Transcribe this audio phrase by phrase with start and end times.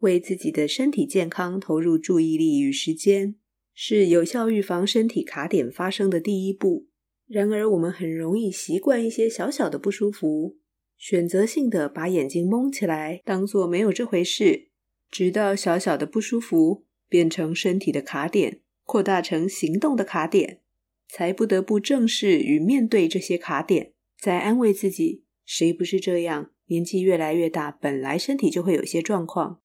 [0.00, 3.36] 为自己的身体健康投入注意力与时间，
[3.74, 6.88] 是有效预防身体卡点发生的第一步。
[7.26, 10.58] 然而，我们很容易习惯一些小小的不舒服，
[10.96, 14.68] 选择性的把眼睛蒙起来，当做没有这回事，
[15.10, 20.60] 直到小小的不舒服变成身体的卡点，扩大成行动的卡点，
[21.08, 26.52] 才不得不正视与面对这些卡点，再安慰自己：谁不是这样？
[26.66, 29.60] 年纪越来越大，本来身体就会有些状况。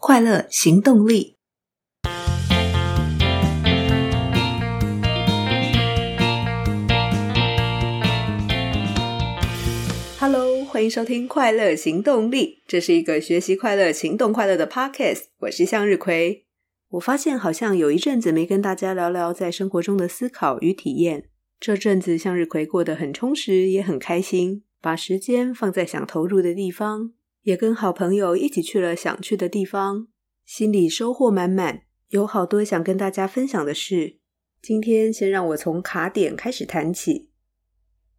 [0.00, 1.34] 快乐行动力
[10.20, 15.24] ，Hello，欢迎收听《快乐行动力》，这是一个学习快乐、行动快乐的 Podcast。
[15.40, 16.46] 我是向日葵。
[16.90, 21.24] 我发现好像有一阵子没跟大家聊聊在生活中的思考与体验。
[21.58, 27.14] 这阵子向日葵过得很充实，也很开心，把时间放在想投入的地方。
[27.48, 30.08] 也跟好朋友一起去了想去的地方，
[30.44, 34.18] 心里收获满满，有好多想跟大家分享的事。
[34.60, 37.30] 今天先让我从卡点开始谈起。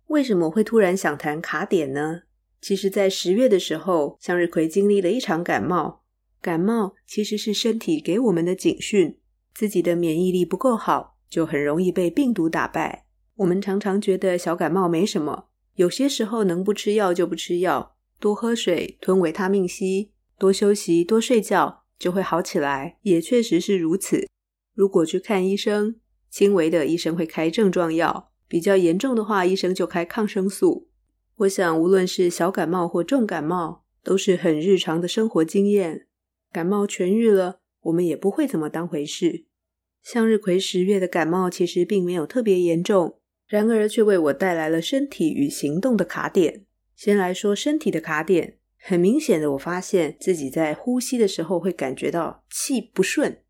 [0.08, 2.22] 为什么会突然想谈卡点呢？
[2.60, 6.02] 其实，在十月的时候，向日葵经历了一场感冒。
[6.42, 9.20] 感冒其实是身体给我们的警讯，
[9.54, 13.06] 自己的免疫力不够好，就很容易被病毒打败。
[13.36, 17.96] 我们常常觉得小感冒没什么，有些时候能不吃药就不吃药。
[18.20, 22.98] 多喝水，吞维他命 C，多休息，多睡觉，就会好起来。
[23.04, 24.28] 也确实是如此。
[24.74, 25.96] 如果去看医生，
[26.30, 30.90] 轻微的医生会开症状药，比较严重的话，医生就开抗生素。
[31.38, 36.08] 我想，无论是小感冒或重感冒，都是很日常的生活经验。
[36.52, 39.46] 感冒痊愈了，我们也不会怎么当回事。
[40.04, 46.66] 向日葵十月的感冒其实并没有特别严重，然而却为我带来了身体与行动的卡点。
[47.00, 53.42] 先来说身体的卡点，很明显的，我发现自己在呼吸的时候会感觉到气不顺，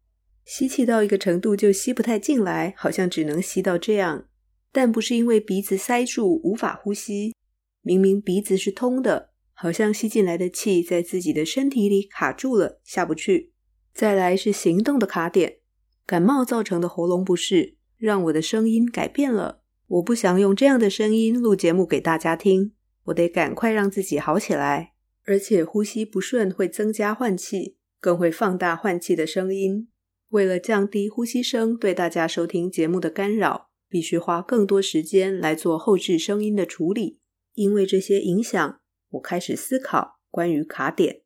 [0.46, 4.28] 吸气到一个程度就吸不太进来，好像只能吸到这样。
[4.72, 7.34] 但不是因为鼻子塞住无法呼吸，
[7.82, 13.54] 明明鼻子是通的，好像吸进来的气在自己的身体里卡住了，下不去。
[13.96, 15.58] 再来是行动的卡点，
[16.06, 19.64] 感冒造成的喉咙不适，让我的声音改变了。
[19.88, 22.74] 我不想用这样的声音录节目给大家听。
[23.10, 24.94] 我得赶快让自己好起来，
[25.26, 29.90] 而且呼吸不顺会增加换气，更会放大换气的声音。
[30.30, 37.20] 为了降低呼吸声对大家收听节目的干扰，必须花更多时间来做后置声音的处理。
[37.54, 41.24] 因为这些影响，我开始思考关于卡点。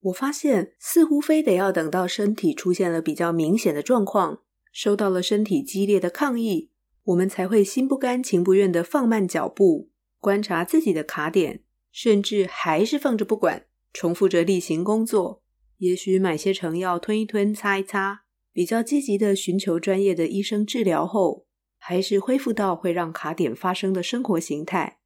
[0.00, 4.42] 我发现似乎非得要等到身体出现了比较明显的状况，
[4.72, 6.70] 受到了身体激烈的抗议，
[7.04, 9.90] 我们才会心不甘情不愿地放慢脚步。
[10.18, 11.62] 观察自己的卡点，
[11.92, 15.42] 甚至还是放着不管，重复着例行工作。
[15.78, 18.22] 也许买些成药吞一吞、擦一擦，
[18.52, 21.46] 比较积极的寻求专业的医生治疗后，
[21.78, 24.98] 还是恢复到会让卡点发生的生活形态。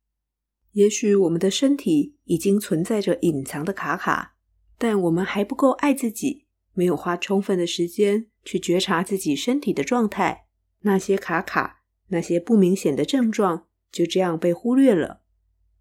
[0.72, 4.36] 也许我们的身体已经存在着隐藏的卡卡，
[4.78, 10.46] 但我们还不够爱自己，没有花充分的时间去觉察自己身体的状态。
[10.82, 13.66] 那些卡卡，那些不明显的症状。
[13.90, 15.20] 就这样被忽略了。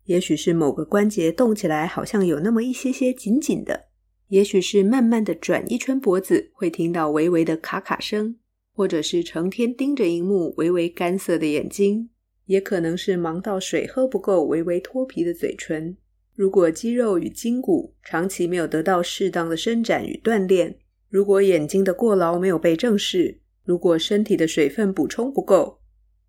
[0.06, 3.90] 也许是某个关节动起来，好像有那么一些些紧紧的；
[4.30, 8.36] 也许是慢慢的转一圈脖子，会听到微微的卡卡声；
[8.74, 12.09] 或者是成天盯着荧幕，微微干涩的眼睛；
[12.46, 15.96] 也可能是忙到水喝不够，微微脱皮的嘴唇。
[16.34, 25.81] 如果肌肉与筋骨长期没有得到适当的伸展与锻炼，如果眼睛的过劳没有被正视，如果身体的水分补充不够，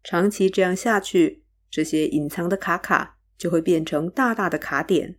[0.05, 1.40] 长期这样下去。
[1.71, 5.17] 这些隐藏的卡卡就会变成大大的卡点，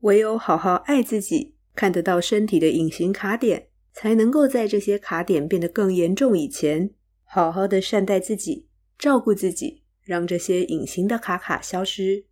[0.00, 6.90] 唯有好好爱自己，看得到身体的隐形卡点，才能够在这些卡点变得更严重以前，
[7.24, 8.66] 好好的善待自己，
[8.98, 12.24] 照顾自己，让这些隐形的卡卡消失。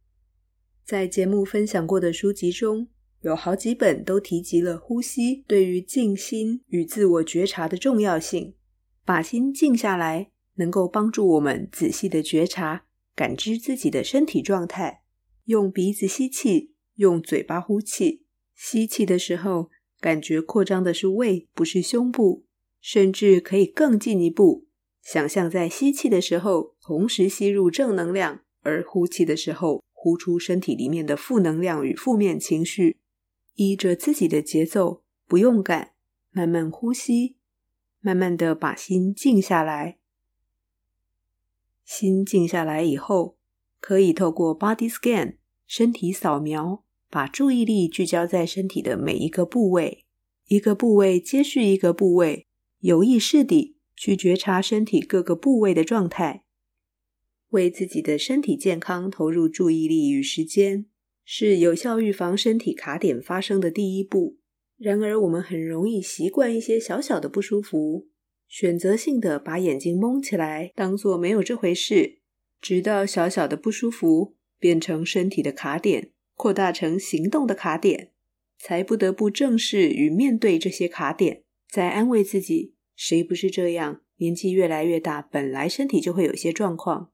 [0.84, 2.88] 在节目分享过的书籍中，
[3.20, 8.54] 有好几本都提及了呼吸对于静心与自我觉察的重要性，
[9.04, 12.86] 把心静下来，能够帮助我们仔细的觉察。
[13.18, 15.02] 感知自己的身体状态，
[15.46, 18.22] 用鼻子吸气，用嘴巴呼气。
[18.54, 22.44] 吸气的时候，感觉扩张的是胃，不是胸部。
[22.80, 24.68] 甚至可以更进一步，
[25.02, 32.98] 想象在吸气的时候，同时吸入正能量，而呼气的时候，呼出身体里面的负能量与负面情绪。
[33.54, 35.90] 依着自己的节奏，不用赶，
[36.30, 37.34] 慢慢呼吸，
[37.98, 39.97] 慢慢的把心静下来。
[41.88, 43.38] 心静下来以后，
[43.80, 45.36] 可以透过 body scan
[45.66, 50.04] 身体扫描把注意力聚焦在身体的每一个部位，
[50.48, 52.46] 一个部位接续一个部位，
[52.80, 56.44] 有意识地去觉察身体各个部位的状态，
[57.48, 60.84] 为自己的身体健康投入注意力与时间，
[61.24, 64.36] 是有效预防身体卡点发生的第一步。
[64.76, 68.08] 然而，我们很容易习惯一些小小的不舒服，
[68.48, 72.18] 选择性的把眼睛蒙起来，当做没有这回事，
[72.60, 78.10] 直到小小的不舒服变成身体的卡点，扩大成行动的卡点，
[78.58, 84.00] 才不得不正视与面对这些卡点，再安慰自己：谁不是这样？
[84.16, 87.12] 年纪越来越大，本来身体就会有些状况。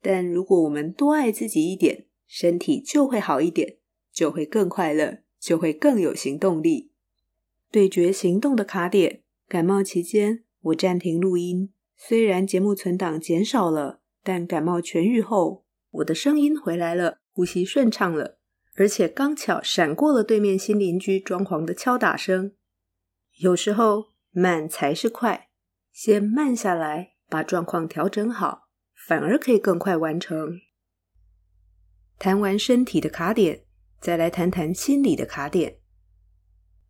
[0.00, 3.76] 但如果我们多爱自己一点，身体就会好一点，
[4.12, 5.18] 就会更快乐。
[5.42, 6.92] 就会更有行动力。
[7.68, 18.38] 对决行动的卡点，感冒期间我暂停录音，虽然节目存档减少了，但感冒痊愈后，我的声音回来了，呼吸顺畅了，
[18.76, 22.54] 而且刚巧闪过了对面新邻居装潢的敲打声。
[23.40, 25.48] 有时候慢才是快，
[25.92, 28.68] 先慢下来，把状况调整好，
[29.06, 30.60] 反而可以更快完成。
[32.18, 33.64] 谈完身体的卡点。
[34.00, 35.78] 再来谈谈心理的卡点，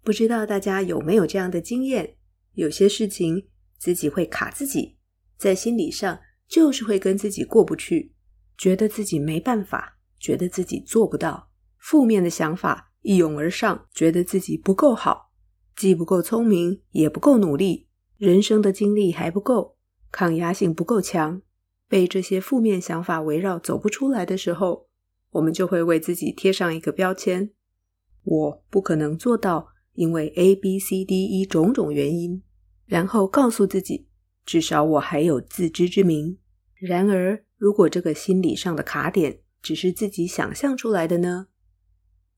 [0.02, 2.16] 不知道大家有没有这样的经验？
[2.54, 4.96] 有些事情自己会卡自己，
[5.37, 8.14] 在心理上就是会跟自己过不去，
[8.56, 15.32] 觉得自己没办法，觉得自己做不到，负面的想法一涌而上，觉得自己不够好，
[15.75, 17.88] 既不够聪明，也不够努力，
[18.19, 19.76] 人生的经历还不够，
[20.10, 21.43] 抗压性不够强，
[21.88, 24.88] 被这些负面想法围绕走不出来的时候。
[25.32, 27.52] 我们就会为自己贴上一个标签，
[28.22, 32.43] 我不可能做到，因为 A、B、C、D、E 种种原因。
[32.87, 34.09] 然后告诉自己，
[34.44, 36.39] 至少我还有自知之明。
[36.75, 41.47] 然而，如果这个心理上的卡点只是自己想象出来的呢？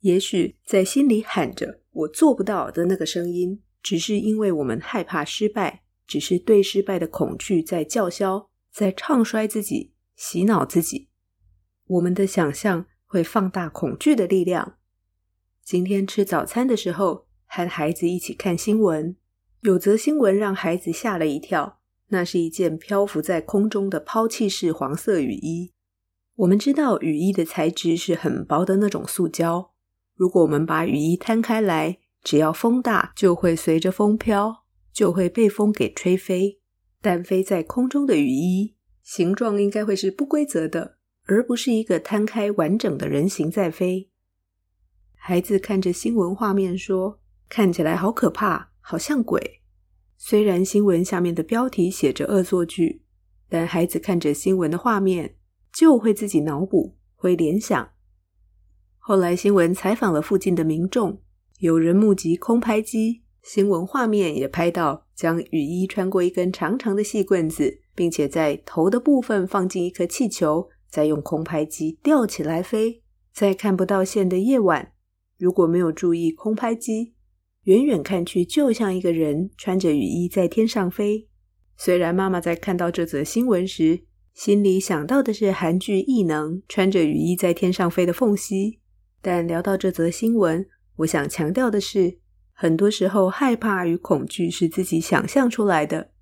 [0.00, 11.08] 也许在心里喊着“我做不到”的那个声音，只是因为我们害怕失败，只是对失败的恐惧在叫嚣，在唱衰自己，洗脑自己。
[11.86, 14.76] 我们的想象会放大恐惧的力量。
[15.64, 19.14] 今天吃早餐的时候，和孩子一起看新闻，
[19.60, 21.78] 有则新闻让孩子吓了一跳。
[22.08, 25.72] 那是一件漂浮在空中的抛弃式黄色雨衣。
[26.34, 29.70] 我们知道雨衣的材质是很薄的那种塑胶。
[30.16, 36.58] 如果我们把雨衣摊开来，只要风大，就会随着风飘，就会被风给吹飞。
[37.00, 38.74] 但飞在空中的雨衣，
[39.04, 40.98] 形状应该会是不规则的。
[41.26, 44.10] 而不是一个摊开完整的人形在飞。
[45.14, 49.60] 孩子看着新闻画面说：“看起来好可怕，好像鬼。”
[50.16, 53.02] 虽然新闻下面的标题写着恶作剧，
[53.48, 55.36] 但孩子看着新闻的画面
[55.72, 57.90] 就会自己脑补，会联想。
[58.98, 61.20] 后来新闻采访了附近的民众，
[61.58, 70.68] 有人目击空拍机，新闻画面也拍到将雨衣穿过一根长长的细棍子，并且在头的部分放进一颗气球。
[70.86, 73.02] 再用空拍机吊起来飞，
[73.32, 74.92] 在看不到线的夜晚，
[75.36, 77.14] 如果没有注意空拍机，
[77.64, 81.28] 远远看去就像一个人穿着雨衣在天上飞。
[81.76, 88.80] 虽然妈妈在看到这则新闻时，心里想到的是韩剧《异能》穿着雨衣在天上飞的缝隙，
[89.20, 90.66] 但聊到这则新闻，
[90.96, 92.18] 我想强调的是，
[92.52, 96.12] 很多时候害怕与恐惧是自己想象出来的。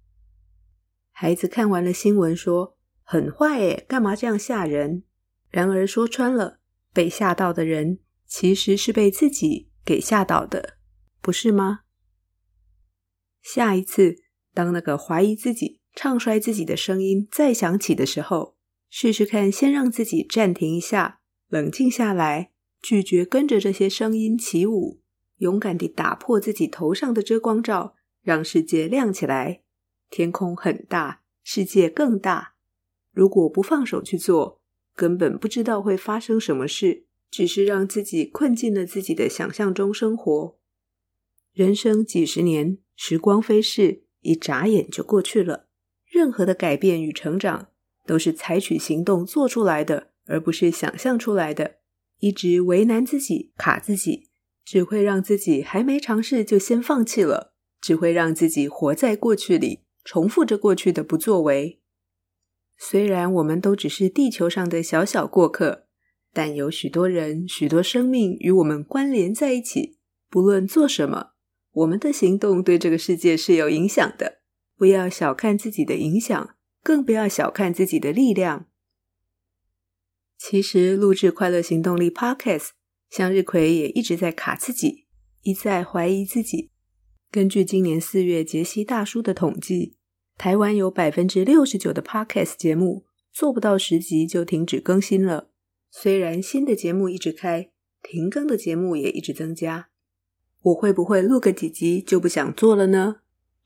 [1.11, 2.77] 孩子看完了新闻说。
[3.05, 5.03] 很坏诶，干嘛这样吓人？
[5.51, 6.61] 然而说穿了，
[6.95, 10.77] 被吓到的人其实是被自己给吓倒的，
[11.23, 11.83] 不是吗？
[13.41, 14.17] 下一次，
[14.53, 18.57] 当那个怀疑自己、唱衰自己的声音再响起的时候，
[18.91, 22.51] 试试看，先让自己暂停一下，冷静下来，
[22.83, 25.01] 拒绝跟着这些声音起舞，
[25.37, 29.63] 勇敢地打破自己头上的遮光罩，让世界亮起来。
[30.11, 32.55] 天空很大，世界更大。
[33.13, 34.61] 如果不放手去做，
[34.97, 40.59] 根本不知道会发生什么事，只是让自己困进了自己的想象中生活。
[41.53, 45.69] 人生几十年，时光飞逝，一眨眼就过去了。
[46.07, 47.69] 任何的改变与成长，
[48.07, 51.77] 都是采取行动做出来的，而不是想象出来的。
[52.21, 54.31] 一直为难自己、卡自己，
[54.65, 61.81] 只会让自己还没尝试就先放弃了，只会让自己活在过去里，重复着过去的不作为。
[62.79, 65.85] 虽然我们都只是地球上的小小过客，
[66.33, 69.99] 但有许多人、许多生命与我们关联在一起。
[70.31, 71.33] 不论做什么，
[71.73, 74.41] 我们的行动对这个世界是有影响的。
[74.77, 78.67] 不要小看自己的影响，更不要小看自己的力量。
[80.37, 82.71] 其实，录制快乐行动力 Podcast
[83.09, 85.07] 向日葵也一直在卡自己，
[85.43, 86.73] 一再怀疑自己。
[87.31, 89.97] 根据今年四月杰西大叔的统计，
[90.37, 95.51] 台湾有百分之六十九的 Podcast 节目做不到十集就停止更新了。
[95.91, 97.71] 虽然新的节目一直开，
[98.03, 99.92] 停更的节目也一直增加。
[100.63, 103.17] 我会不会录个几集就不想做了呢？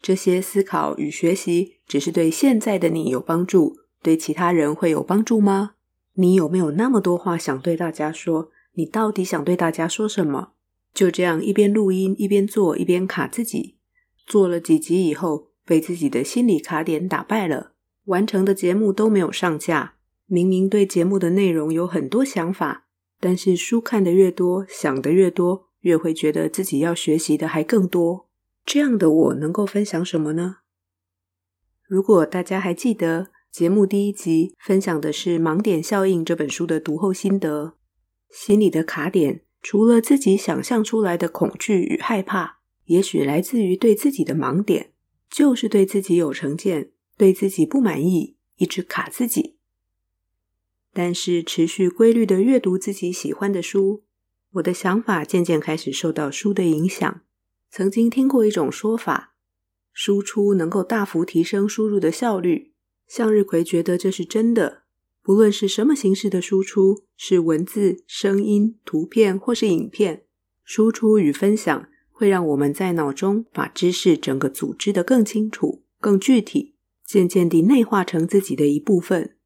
[0.01, 5.73] 这些思考与学习只是对现在的你有帮助，对其他人会有帮助吗？
[6.15, 8.51] 你有没有那么多话想对大家说？
[8.75, 10.53] 你到底想对大家说什么？
[10.95, 13.77] 就这样一边录音一边做，一边卡自己。
[14.27, 17.73] 做了几集以后，被自己的心理卡点打败了，
[18.07, 19.95] 完成的节目都没有上架。
[20.27, 22.87] 明明对节目的内容有很多想法，
[23.21, 28.29] 但是书看得越多，想得越多，越会觉得自己要学习的还更多。
[28.65, 30.57] 这样的我能够分享什么呢？
[31.85, 37.75] 如果大家还记得，节目第一集分享的是《盲点效应》这本书的读后心得。
[38.29, 44.91] 心里的卡点，除了自己想象出来的恐惧与害怕，也许来自于对自己的盲点，
[45.31, 49.55] 就是对自己有成见，对自己不满意，一直卡自己。
[50.93, 54.03] 但是持续规律的阅读自己喜欢的书，
[54.57, 57.21] 我的想法渐渐开始受到书的影响。
[57.71, 59.35] 曾经听过一种说法，
[59.93, 62.73] 输出能够大幅提升输入的效率。
[63.07, 64.83] 向日葵觉得这是真的。
[65.23, 70.25] 不论是什么形式的输出，是文字、声音、图片或是影片，
[70.65, 79.37] 输出与分享会让我们在脑中把知识整个组织的更清楚、更具体，渐渐地内化成自己的一部分。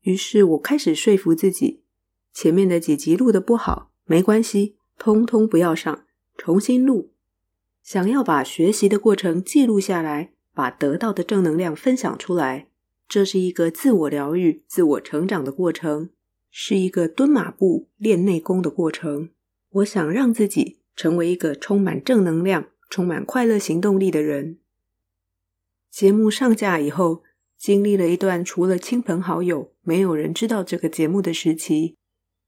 [0.00, 1.84] 于是我开始说服自己，
[2.34, 6.04] 前面的几集录的不好，没关系，通通不要上，
[6.36, 7.12] 重新录。
[7.82, 12.68] 想要把学习的过程记录下来，把得到的正能量分享出来，
[13.08, 16.10] 这是一个自我疗愈、自我成长的过程，
[16.50, 19.30] 是一个蹲马步练内功的过程。
[19.70, 24.58] 我想让自己成为一个充满正能量、充满快乐行动力的人。
[25.90, 27.22] 节目上架以后，
[27.56, 31.96] 经历了一段除了亲朋好友，没有人知道这个节目的时期。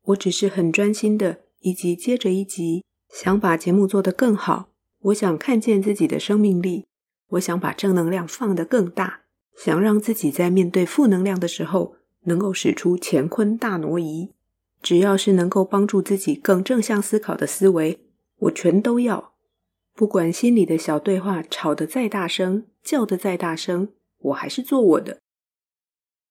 [0.09, 4.68] 我只是很专心的一集接着一集，想把节目做得更好。
[5.00, 6.87] 我想看见自己的生命力，
[7.28, 9.23] 我想把正能量放得更大，
[9.56, 14.35] 想让自己在面对负能量的时候能够使出乾坤大挪移。
[14.83, 17.99] 只要是能够帮助自己更正向思考的思维，
[18.40, 19.33] 我全都要。
[19.94, 25.18] 不管心里的小对话吵得再大声，叫得再大声，我还是做我的。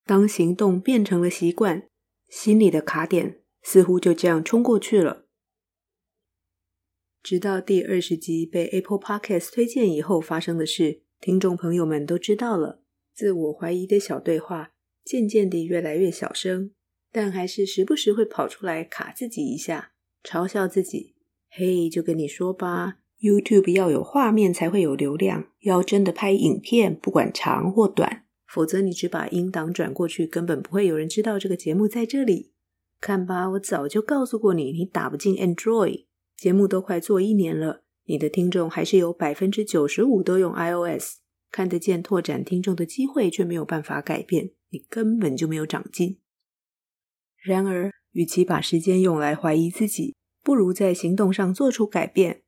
[0.06, 1.88] 当行动变成了习惯，
[2.28, 5.23] 心里的卡点似乎就这样冲过去了。
[7.24, 12.82] 直到第二十集被 Apple Podcast 推荐以后发生的事，听众朋友们都知道了。
[13.14, 16.72] 自我怀疑的小对话渐渐地越来越小声，
[17.10, 21.14] 但还是时不时会跑出来卡自己一下，嘲笑自己。
[21.48, 32.52] 嘿，就跟你说吧，YouTube 要有画面才会有流量，要真的拍影片，不管长或短，否则你只把音档转过去，根本不会有人知道这个节目在这里。
[33.00, 36.04] 看吧，我早就告诉过你，你打不进 Android。
[36.44, 41.20] 节目都快做一年了，你的听众还是有百分之九十五都用 iOS，
[41.50, 46.20] 看得见拓展听众的机会却没有办法改变，你根本就没有长进。
[47.42, 52.42] 然而，与其把时间用来怀疑自己，不如在行动上做出改变。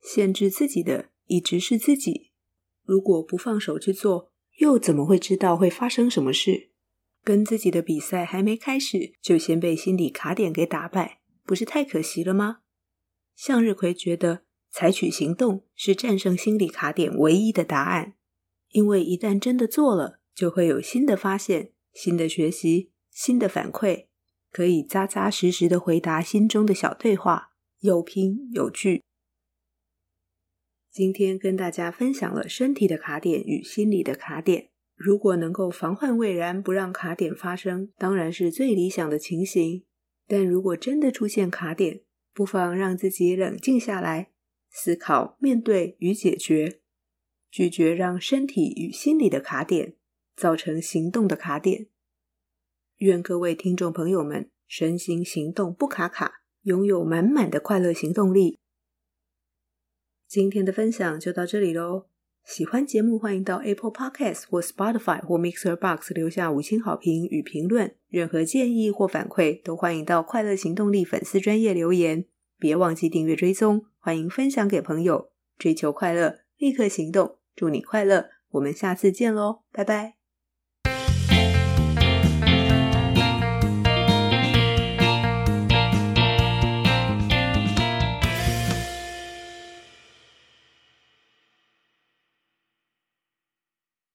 [0.00, 2.30] 限制自己的一直是自己，
[2.86, 6.70] 如果不放手去做，又怎么会知道会发生什么事？
[7.22, 12.60] 跟自己的比赛还没开始，就先被心理卡点给打败，不是太可惜了吗？
[13.34, 18.14] 向日葵觉得，采取行动是战胜心理卡点唯一的答案，
[18.70, 24.06] 因为一旦真的做了，就会有新的发现、新的学习、新的反馈，
[24.50, 29.02] 可以扎扎实实的回答心中的小对话，有凭有据。
[30.90, 39.84] 今天跟大家分享了身体的卡点与心理的卡点，如果能够防患未然，不让卡点发生，当然是最理想的情形。
[40.28, 44.32] 但如果真的出现卡点，不妨让自己冷静下来，
[44.70, 46.80] 思考、面对与解决，
[47.50, 49.96] 拒绝让身体与心理的卡点
[50.34, 51.88] 造成行动的卡点。
[52.98, 58.58] 愿各位听众朋友们身心行动不卡卡，拥有满满的快乐行动力。
[60.26, 62.11] 今天的分享就到这里喽。
[62.44, 67.94] 喜欢节目，欢迎到 Apple Podcast 或 Spotify 或 Mixer Box 留下五星好评与评论。
[68.08, 72.26] 任何建议或反馈，都欢迎到快乐行动力粉丝专业留言。
[72.58, 75.30] 别忘记订阅追踪，欢迎分享给朋友。
[75.58, 77.36] 追求快乐，立刻行动。
[77.54, 80.21] 祝你快乐，我们下次见喽，拜拜。